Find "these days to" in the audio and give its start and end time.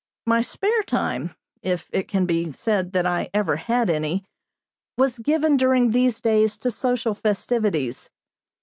5.91-6.71